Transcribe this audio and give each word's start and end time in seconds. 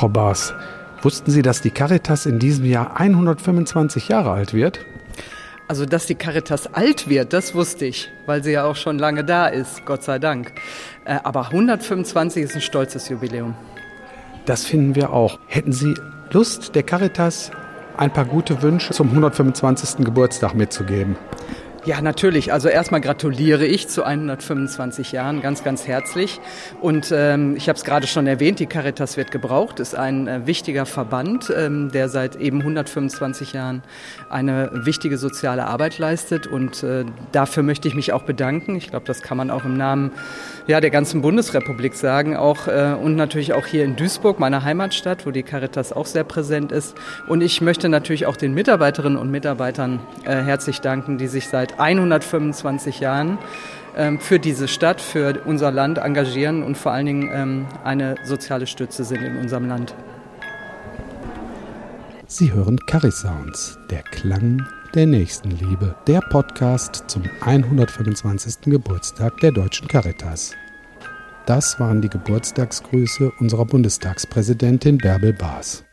Frau 0.00 0.08
Baas, 0.08 0.54
wussten 1.02 1.30
Sie, 1.30 1.42
dass 1.42 1.60
die 1.60 1.70
Caritas 1.70 2.24
in 2.24 2.38
diesem 2.38 2.64
Jahr 2.64 2.98
125 2.98 4.08
Jahre 4.08 4.30
alt 4.30 4.54
wird? 4.54 4.80
Also, 5.68 5.84
dass 5.84 6.06
die 6.06 6.14
Caritas 6.14 6.72
alt 6.72 7.10
wird, 7.10 7.34
das 7.34 7.54
wusste 7.54 7.84
ich, 7.84 8.10
weil 8.24 8.42
sie 8.42 8.52
ja 8.52 8.64
auch 8.64 8.76
schon 8.76 8.98
lange 8.98 9.24
da 9.24 9.46
ist, 9.46 9.84
Gott 9.84 10.02
sei 10.02 10.18
Dank. 10.18 10.52
Äh, 11.04 11.18
aber 11.22 11.48
125 11.48 12.44
ist 12.44 12.54
ein 12.54 12.62
stolzes 12.62 13.10
Jubiläum. 13.10 13.54
Das 14.46 14.64
finden 14.64 14.94
wir 14.94 15.12
auch. 15.12 15.38
Hätten 15.48 15.72
Sie 15.72 15.92
Lust, 16.30 16.74
der 16.74 16.82
Caritas 16.82 17.50
ein 17.98 18.10
paar 18.10 18.24
gute 18.24 18.62
Wünsche 18.62 18.94
zum 18.94 19.10
125. 19.10 20.02
Geburtstag 20.02 20.54
mitzugeben? 20.54 21.18
Ja, 21.86 22.02
natürlich. 22.02 22.52
Also 22.52 22.68
erstmal 22.68 23.00
gratuliere 23.00 23.64
ich 23.64 23.88
zu 23.88 24.04
125 24.04 25.12
Jahren 25.12 25.40
ganz, 25.40 25.64
ganz 25.64 25.86
herzlich. 25.86 26.38
Und 26.82 27.10
ähm, 27.10 27.56
ich 27.56 27.70
habe 27.70 27.78
es 27.78 27.84
gerade 27.84 28.06
schon 28.06 28.26
erwähnt, 28.26 28.58
die 28.58 28.66
Caritas 28.66 29.16
wird 29.16 29.30
gebraucht, 29.30 29.80
ist 29.80 29.94
ein 29.94 30.28
äh, 30.28 30.46
wichtiger 30.46 30.84
Verband, 30.84 31.50
ähm, 31.56 31.90
der 31.90 32.10
seit 32.10 32.36
eben 32.36 32.60
125 32.60 33.54
Jahren 33.54 33.82
eine 34.28 34.70
wichtige 34.84 35.16
soziale 35.16 35.64
Arbeit 35.64 35.96
leistet. 35.96 36.46
Und 36.46 36.82
äh, 36.82 37.06
dafür 37.32 37.62
möchte 37.62 37.88
ich 37.88 37.94
mich 37.94 38.12
auch 38.12 38.24
bedanken. 38.24 38.76
Ich 38.76 38.90
glaube, 38.90 39.06
das 39.06 39.22
kann 39.22 39.38
man 39.38 39.50
auch 39.50 39.64
im 39.64 39.78
Namen 39.78 40.10
ja, 40.66 40.82
der 40.82 40.90
ganzen 40.90 41.22
Bundesrepublik 41.22 41.94
sagen. 41.94 42.36
Auch, 42.36 42.68
äh, 42.68 42.94
und 43.00 43.16
natürlich 43.16 43.54
auch 43.54 43.66
hier 43.66 43.86
in 43.86 43.96
Duisburg, 43.96 44.38
meiner 44.38 44.64
Heimatstadt, 44.64 45.24
wo 45.24 45.30
die 45.30 45.42
Caritas 45.42 45.94
auch 45.94 46.06
sehr 46.06 46.24
präsent 46.24 46.72
ist. 46.72 46.94
Und 47.26 47.40
ich 47.40 47.62
möchte 47.62 47.88
natürlich 47.88 48.26
auch 48.26 48.36
den 48.36 48.52
Mitarbeiterinnen 48.52 49.18
und 49.18 49.30
Mitarbeitern 49.30 50.00
äh, 50.24 50.42
herzlich 50.42 50.82
danken, 50.82 51.16
die 51.16 51.26
sich 51.26 51.48
seit 51.48 51.69
seit 51.70 51.80
125 51.80 53.00
Jahren 53.00 53.38
ähm, 53.96 54.20
für 54.20 54.38
diese 54.38 54.68
Stadt, 54.68 55.00
für 55.00 55.42
unser 55.44 55.70
Land 55.70 55.98
engagieren 55.98 56.62
und 56.62 56.76
vor 56.76 56.92
allen 56.92 57.06
Dingen 57.06 57.30
ähm, 57.32 57.66
eine 57.84 58.16
soziale 58.24 58.66
Stütze 58.66 59.04
sind 59.04 59.22
in 59.22 59.36
unserem 59.36 59.68
Land. 59.68 59.94
Sie 62.26 62.52
hören 62.52 62.78
Caris 62.86 63.20
Sounds, 63.20 63.78
der 63.90 64.02
Klang 64.02 64.64
der 64.94 65.06
Nächstenliebe, 65.06 65.94
der 66.06 66.20
Podcast 66.20 67.04
zum 67.06 67.22
125. 67.40 68.72
Geburtstag 68.72 69.36
der 69.38 69.52
Deutschen 69.52 69.86
Caritas. 69.88 70.52
Das 71.46 71.80
waren 71.80 72.00
die 72.00 72.08
Geburtstagsgrüße 72.08 73.32
unserer 73.38 73.66
Bundestagspräsidentin 73.66 74.98
Bärbel 74.98 75.32
Baas. 75.32 75.84